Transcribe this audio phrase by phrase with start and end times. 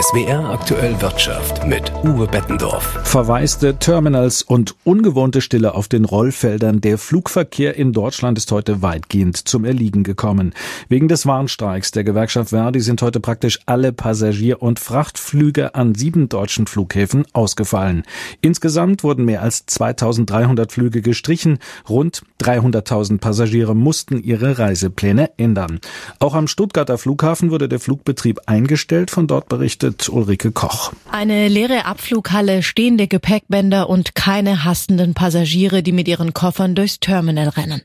[0.00, 3.00] SWR aktuell Wirtschaft mit Uwe Bettendorf.
[3.02, 6.80] Verwaiste Terminals und ungewohnte Stille auf den Rollfeldern.
[6.80, 10.54] Der Flugverkehr in Deutschland ist heute weitgehend zum Erliegen gekommen.
[10.88, 16.28] Wegen des Warnstreiks der Gewerkschaft Verdi sind heute praktisch alle Passagier- und Frachtflüge an sieben
[16.28, 18.04] deutschen Flughäfen ausgefallen.
[18.40, 21.58] Insgesamt wurden mehr als 2300 Flüge gestrichen.
[21.88, 25.80] Rund 300.000 Passagiere mussten ihre Reisepläne ändern.
[26.20, 29.10] Auch am Stuttgarter Flughafen wurde der Flugbetrieb eingestellt.
[29.10, 30.92] Von dort berichtet Ulrike Koch.
[31.12, 37.48] Eine leere Abflughalle, stehende Gepäckbänder und keine hastenden Passagiere, die mit ihren Koffern durchs Terminal
[37.50, 37.82] rennen.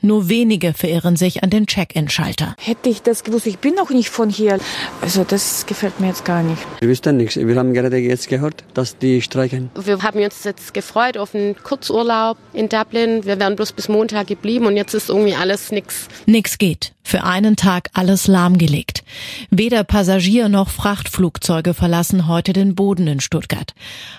[0.00, 2.56] Nur wenige verirren sich an den Check-in-Schalter.
[2.58, 4.58] Hätte ich das gewusst, ich bin noch nicht von hier.
[5.02, 6.62] Also das gefällt mir jetzt gar nicht.
[6.80, 7.36] Wir wissen nichts.
[7.36, 9.70] Wir haben gerade jetzt gehört, dass die streiken.
[9.78, 13.24] Wir haben uns jetzt gefreut auf einen Kurzurlaub in Dublin.
[13.24, 16.08] Wir wären bloß bis Montag geblieben und jetzt ist irgendwie alles nix.
[16.24, 16.95] Nix geht.
[17.08, 19.04] Für einen Tag alles lahmgelegt.
[19.50, 23.74] Weder Passagier noch Frachtflugzeuge verlassen heute den Boden in Stuttgart.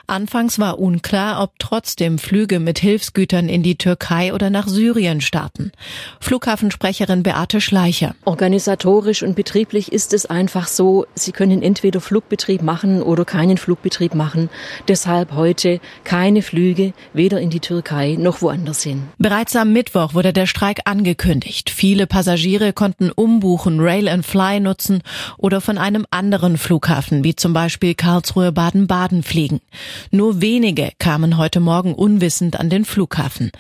[0.07, 5.73] Anfangs war unklar, ob trotzdem Flüge mit Hilfsgütern in die Türkei oder nach Syrien starten.
[6.21, 8.15] Flughafensprecherin Beate Schleicher.
[8.23, 14.15] Organisatorisch und betrieblich ist es einfach so, Sie können entweder Flugbetrieb machen oder keinen Flugbetrieb
[14.15, 14.49] machen.
[14.87, 19.09] Deshalb heute keine Flüge, weder in die Türkei noch woanders hin.
[19.17, 21.69] Bereits am Mittwoch wurde der Streik angekündigt.
[21.69, 25.01] Viele Passagiere konnten umbuchen, Rail and Fly nutzen
[25.37, 29.59] oder von einem anderen Flughafen, wie zum Beispiel Karlsruhe Baden-Baden fliegen.
[30.11, 33.51] Nur wenige kamen heute Morgen unwissend an den Flughafen.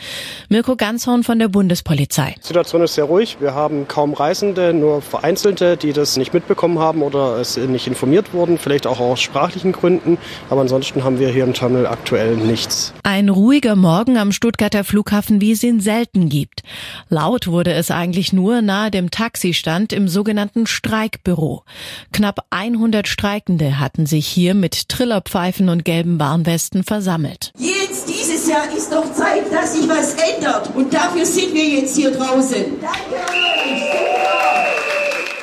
[0.47, 2.35] Mirko Ganzhorn von der Bundespolizei.
[2.37, 3.37] Die Situation ist sehr ruhig.
[3.41, 8.33] Wir haben kaum Reisende, nur Vereinzelte, die das nicht mitbekommen haben oder es nicht informiert
[8.33, 10.19] wurden, vielleicht auch aus sprachlichen Gründen.
[10.51, 12.93] Aber ansonsten haben wir hier im Terminal aktuell nichts.
[13.01, 16.61] Ein ruhiger Morgen am Stuttgarter Flughafen, wie es ihn selten gibt.
[17.09, 21.63] Laut wurde es eigentlich nur nahe dem Taxistand im sogenannten Streikbüro.
[22.11, 27.51] Knapp 100 Streikende hatten sich hier mit Trillerpfeifen und gelben Warnwesten versammelt.
[27.57, 30.75] Jetzt dieses Jahr ist doch Zeit, dass sich was ändert.
[30.75, 32.65] Und dafür sind wir jetzt hier draußen.
[32.81, 34.16] Danke euch.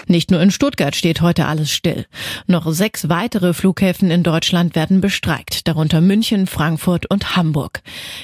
[0.07, 2.07] Nicht nur in Stuttgart steht heute alles still.
[2.47, 7.81] Noch sechs weitere Flughäfen in Deutschland werden bestreikt, darunter München, Frankfurt und Hamburg.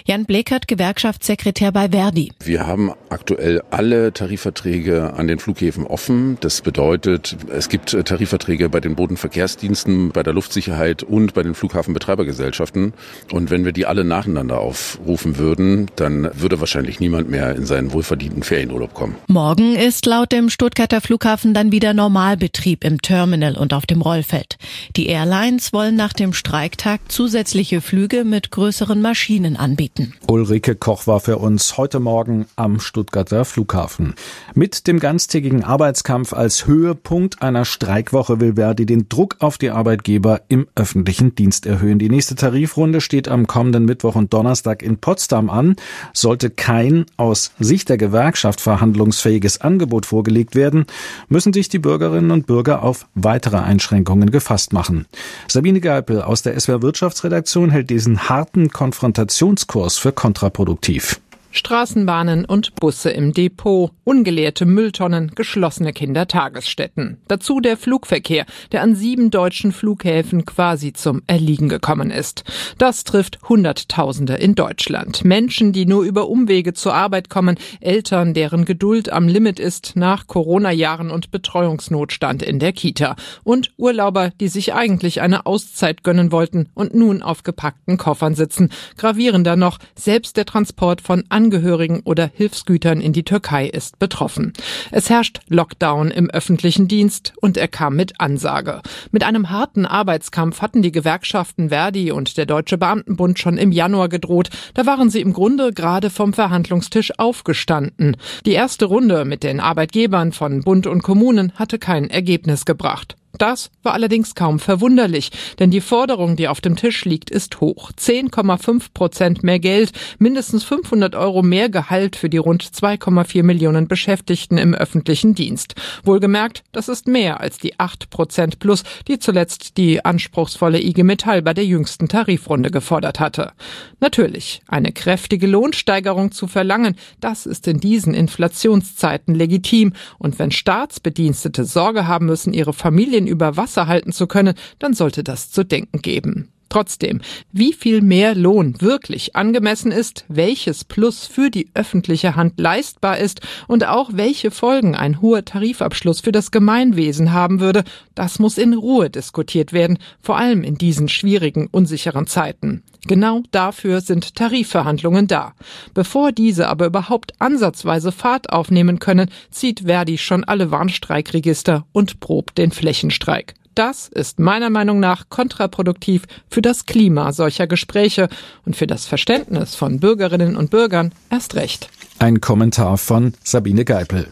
[0.07, 2.33] Jan Blekert, Gewerkschaftssekretär bei Verdi.
[2.45, 6.37] Wir haben aktuell alle Tarifverträge an den Flughäfen offen.
[6.41, 12.93] Das bedeutet, es gibt Tarifverträge bei den Bodenverkehrsdiensten, bei der Luftsicherheit und bei den Flughafenbetreibergesellschaften.
[13.33, 17.93] Und wenn wir die alle nacheinander aufrufen würden, dann würde wahrscheinlich niemand mehr in seinen
[17.93, 19.17] wohlverdienten Ferienurlaub kommen.
[19.29, 24.59] Morgen ist laut dem Stuttgarter Flughafen dann wieder Normalbetrieb im Terminal und auf dem Rollfeld.
[24.97, 30.15] Die Airlines wollen nach dem Streiktag zusätzliche Flüge mit größeren Maschinen anbieten.
[30.29, 34.15] Ulrike Koch war für uns heute Morgen am Stuttgarter Flughafen.
[34.55, 40.43] Mit dem ganztägigen Arbeitskampf als Höhepunkt einer Streikwoche will Verdi den Druck auf die Arbeitgeber
[40.49, 41.99] im öffentlichen Dienst erhöhen.
[41.99, 45.77] Die nächste Tarifrunde steht am kommenden Mittwoch und Donnerstag in Potsdam an.
[46.13, 50.87] Sollte kein aus Sicht der Gewerkschaft verhandlungsfähiges Angebot vorgelegt werden,
[51.29, 55.07] müssen sich die Bürgerinnen und Bürger auf weitere Einschränkungen gefasst machen.
[55.47, 61.21] Sabine Geipel aus der SWR Wirtschaftsredaktion hält diesen harten Konfrontationskurs für kontraproduktiv.
[61.51, 67.19] Straßenbahnen und Busse im Depot, ungeleerte Mülltonnen, geschlossene Kindertagesstätten.
[67.29, 72.45] Dazu der Flugverkehr, der an sieben deutschen Flughäfen quasi zum Erliegen gekommen ist.
[72.79, 75.25] Das trifft Hunderttausende in Deutschland.
[75.25, 80.27] Menschen, die nur über Umwege zur Arbeit kommen, Eltern, deren Geduld am Limit ist nach
[80.27, 83.17] Corona-Jahren und Betreuungsnotstand in der Kita.
[83.43, 88.71] Und Urlauber, die sich eigentlich eine Auszeit gönnen wollten und nun auf gepackten Koffern sitzen.
[88.97, 94.53] Gravierender noch, selbst der Transport von Angehörigen oder Hilfsgütern in die Türkei ist betroffen.
[94.91, 98.83] Es herrscht Lockdown im öffentlichen Dienst und er kam mit Ansage.
[99.11, 104.11] Mit einem harten Arbeitskampf hatten die Gewerkschaften Verdi und der Deutsche Beamtenbund schon im Januar
[104.11, 104.51] gedroht.
[104.75, 108.19] Da waren sie im Grunde gerade vom Verhandlungstisch aufgestanden.
[108.45, 113.17] Die erste Runde mit den Arbeitgebern von Bund und Kommunen hatte kein Ergebnis gebracht.
[113.39, 117.93] Das war allerdings kaum verwunderlich, denn die Forderung, die auf dem Tisch liegt, ist hoch.
[117.93, 124.59] 10,5 Prozent mehr Geld, mindestens 500 Euro mehr Gehalt für die rund 2,4 Millionen Beschäftigten
[124.59, 125.75] im öffentlichen Dienst.
[126.05, 131.43] Wohlgemerkt, das ist mehr als die 8 Prozent plus, die zuletzt die anspruchsvolle IG Metall
[131.43, 133.53] bei der jüngsten Tarifrunde gefordert hatte.
[134.01, 139.93] Natürlich, eine kräftige Lohnsteigerung zu verlangen, das ist in diesen Inflationszeiten legitim.
[140.19, 142.73] Und wenn Staatsbedienstete Sorge haben müssen, ihre
[143.21, 146.53] Familien über Wasser halten zu können, dann sollte das zu denken geben.
[146.71, 147.21] Trotzdem,
[147.51, 153.41] wie viel mehr Lohn wirklich angemessen ist, welches Plus für die öffentliche Hand leistbar ist
[153.67, 157.83] und auch welche Folgen ein hoher Tarifabschluss für das Gemeinwesen haben würde,
[158.15, 162.85] das muss in Ruhe diskutiert werden, vor allem in diesen schwierigen, unsicheren Zeiten.
[163.05, 165.55] Genau dafür sind Tarifverhandlungen da.
[165.93, 172.59] Bevor diese aber überhaupt ansatzweise Fahrt aufnehmen können, zieht Verdi schon alle Warnstreikregister und probt
[172.59, 173.55] den Flächenstreik.
[173.75, 178.29] Das ist meiner Meinung nach kontraproduktiv für das Klima solcher Gespräche
[178.65, 181.89] und für das Verständnis von Bürgerinnen und Bürgern erst recht.
[182.19, 184.29] Ein Kommentar von Sabine Geipel.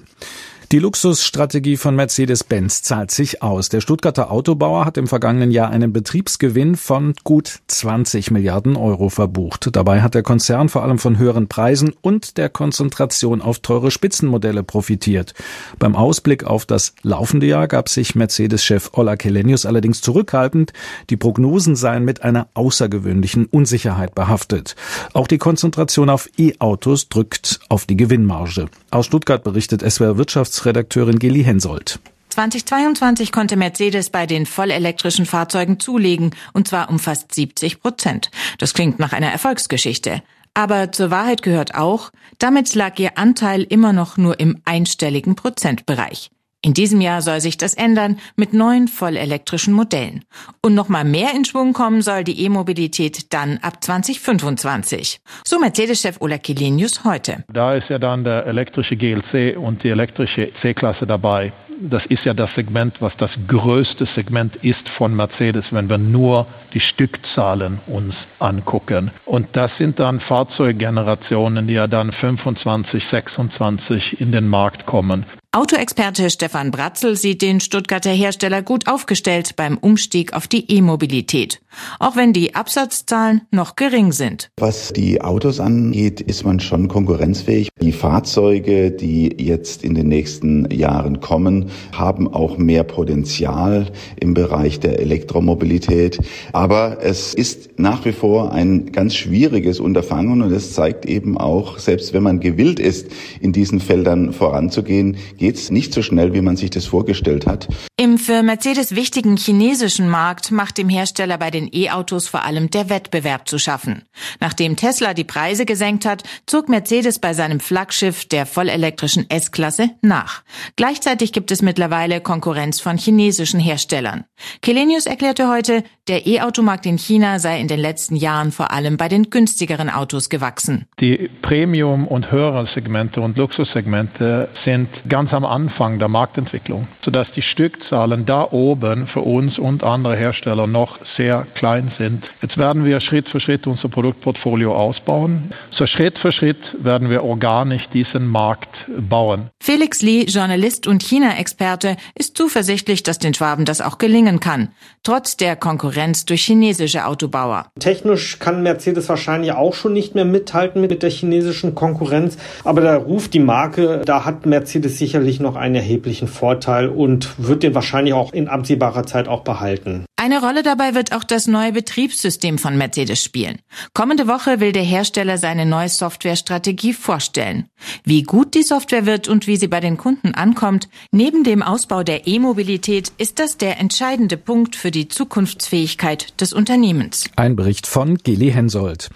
[0.71, 3.71] Die Luxusstrategie von Mercedes-Benz zahlt sich aus.
[3.71, 9.71] Der Stuttgarter Autobauer hat im vergangenen Jahr einen Betriebsgewinn von gut 20 Milliarden Euro verbucht.
[9.73, 14.63] Dabei hat der Konzern vor allem von höheren Preisen und der Konzentration auf teure Spitzenmodelle
[14.63, 15.33] profitiert.
[15.79, 20.75] Beim Ausblick auf das laufende Jahr gab sich Mercedes-Chef Ola Kelenius allerdings zurückhaltend.
[21.09, 24.77] Die Prognosen seien mit einer außergewöhnlichen Unsicherheit behaftet.
[25.15, 28.69] Auch die Konzentration auf E-Autos drückt auf die Gewinnmarge.
[28.91, 32.01] Aus Stuttgart berichtet SWR Wirtschafts Wirtschaftsredakteurin Gilly Hensoldt.
[32.31, 38.31] 2022 konnte Mercedes bei den vollelektrischen Fahrzeugen zulegen, und zwar um fast 70 Prozent.
[38.59, 40.23] Das klingt nach einer Erfolgsgeschichte.
[40.55, 46.31] Aber zur Wahrheit gehört auch, damit lag ihr Anteil immer noch nur im einstelligen Prozentbereich.
[46.61, 50.25] In diesem Jahr soll sich das ändern mit neuen vollelektrischen Modellen.
[50.61, 55.21] Und nochmal mehr in Schwung kommen soll die E-Mobilität dann ab 2025.
[55.45, 57.45] So Mercedes-Chef Ola Kilenius heute.
[57.53, 62.35] Da ist ja dann der elektrische GLC und die elektrische C-Klasse dabei das ist ja
[62.35, 68.15] das Segment, was das größte Segment ist von Mercedes, wenn wir nur die Stückzahlen uns
[68.39, 69.11] angucken.
[69.25, 75.27] Und das sind dann Fahrzeuggenerationen, die ja dann 25, 26 in den Markt kommen.
[75.51, 81.63] Autoexperte Stefan Bratzel sieht den Stuttgarter Hersteller gut aufgestellt beim Umstieg auf die E-Mobilität,
[81.99, 84.51] auch wenn die Absatzzahlen noch gering sind.
[84.59, 87.71] Was die Autos angeht, ist man schon konkurrenzfähig.
[87.81, 93.87] Die Fahrzeuge, die jetzt in den nächsten Jahren kommen, haben auch mehr Potenzial
[94.21, 96.19] im Bereich der Elektromobilität.
[96.53, 101.79] Aber es ist nach wie vor ein ganz schwieriges Unterfangen und es zeigt eben auch,
[101.79, 103.07] selbst wenn man gewillt ist,
[103.41, 107.69] in diesen Feldern voranzugehen, geht es nicht so schnell, wie man sich das vorgestellt hat.
[107.97, 112.91] Im für Mercedes wichtigen chinesischen Markt macht dem Hersteller bei den E-Autos vor allem der
[112.91, 114.03] Wettbewerb zu schaffen.
[114.41, 120.43] Nachdem Tesla die Preise gesenkt hat, zog Mercedes bei seinem Flaggschiff der vollelektrischen S-Klasse nach.
[120.77, 124.25] Gleichzeitig gibt es mittlerweile Konkurrenz von chinesischen Herstellern.
[124.63, 129.09] Kelenius erklärte heute, der E-Automarkt in China sei in den letzten Jahren vor allem bei
[129.09, 130.87] den günstigeren Autos gewachsen.
[131.01, 138.27] Die Premium- und Hörersegmente und Luxussegmente sind ganz am Anfang der Marktentwicklung, sodass die Stückzahlen
[138.27, 142.25] da oben für uns und andere Hersteller noch sehr klein sind.
[142.43, 145.55] Jetzt werden wir Schritt für Schritt unser Produktportfolio ausbauen.
[145.71, 148.69] So Schritt für Schritt werden wir organisch diesen Markt
[149.09, 149.51] bauen.
[149.61, 154.69] Felix Lee, Journalist und China-Experte, ist zuversichtlich, dass den Schwaben das auch gelingen kann,
[155.03, 157.67] trotz der Konkurrenz durch chinesische Autobauer.
[157.79, 162.97] Technisch kann Mercedes wahrscheinlich auch schon nicht mehr mithalten mit der chinesischen Konkurrenz, aber da
[162.97, 168.15] ruft die Marke, da hat Mercedes sicherlich noch einen erheblichen Vorteil und wird den wahrscheinlich
[168.15, 170.05] auch in absehbarer Zeit auch behalten.
[170.21, 173.61] Eine Rolle dabei wird auch das neue Betriebssystem von Mercedes spielen.
[173.95, 177.67] Kommende Woche will der Hersteller seine neue Softwarestrategie vorstellen.
[178.05, 182.03] Wie gut die Software wird und wie sie bei den Kunden ankommt, neben dem Ausbau
[182.03, 187.31] der E-Mobilität ist das der entscheidende Punkt für die Zukunftsfähigkeit des Unternehmens.
[187.37, 189.11] Ein Bericht von Geli Hensoldt.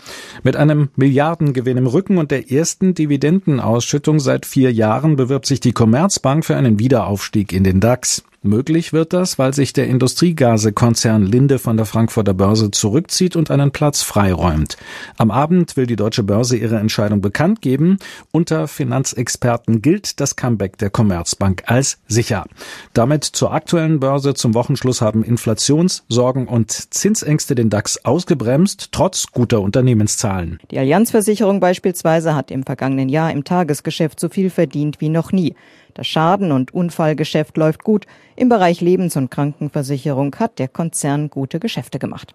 [0.45, 5.73] Mit einem Milliardengewinn im Rücken und der ersten Dividendenausschüttung seit vier Jahren bewirbt sich die
[5.93, 8.23] Commerzbank für einen Wiederaufstieg in den DAX.
[8.45, 13.71] Möglich wird das, weil sich der Industriegasekonzern Linde von der Frankfurter Börse zurückzieht und einen
[13.71, 14.79] Platz freiräumt.
[15.17, 17.99] Am Abend will die Deutsche Börse ihre Entscheidung bekannt geben.
[18.33, 22.47] Unter Finanzexperten gilt das Comeback der Commerzbank als sicher.
[22.95, 29.61] Damit zur aktuellen Börse zum Wochenschluss haben Inflationssorgen und Zinsängste den DAX ausgebremst, trotz guter
[29.61, 30.59] Unternehmenszahlen.
[30.73, 35.55] Die Allianzversicherung beispielsweise hat im vergangenen Jahr im Tagesgeschäft so viel verdient wie noch nie.
[35.95, 38.07] Das Schaden- und Unfallgeschäft läuft gut.
[38.37, 42.35] Im Bereich Lebens- und Krankenversicherung hat der Konzern gute Geschäfte gemacht.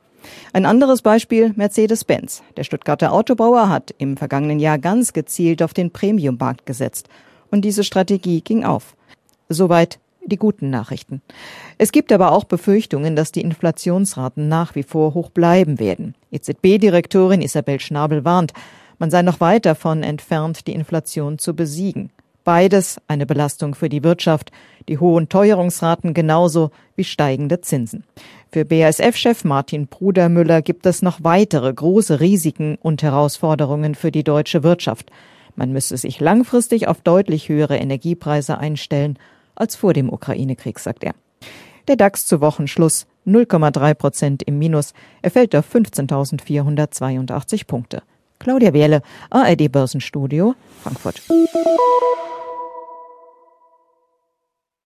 [0.53, 2.43] Ein anderes Beispiel Mercedes-Benz.
[2.55, 7.07] Der Stuttgarter Autobauer hat im vergangenen Jahr ganz gezielt auf den Premium-Markt gesetzt.
[7.49, 8.95] Und diese Strategie ging auf.
[9.49, 11.21] Soweit die guten Nachrichten.
[11.77, 16.15] Es gibt aber auch Befürchtungen, dass die Inflationsraten nach wie vor hoch bleiben werden.
[16.31, 18.53] EZB-Direktorin Isabel Schnabel warnt,
[18.99, 22.09] man sei noch weit davon entfernt, die Inflation zu besiegen.
[22.47, 24.53] Beides eine Belastung für die Wirtschaft,
[24.87, 28.05] die hohen Teuerungsraten genauso wie steigende Zinsen.
[28.53, 34.63] Für BASF-Chef Martin Brudermüller gibt es noch weitere große Risiken und Herausforderungen für die deutsche
[34.63, 35.11] Wirtschaft.
[35.57, 39.19] Man müsse sich langfristig auf deutlich höhere Energiepreise einstellen
[39.55, 41.15] als vor dem Ukraine-Krieg, sagt er.
[41.89, 44.93] Der DAX zu Wochenschluss 0,3 Prozent im Minus.
[45.21, 48.03] Er fällt auf 15.482 Punkte.
[48.39, 51.21] Claudia Wehle, ARD Börsenstudio, Frankfurt.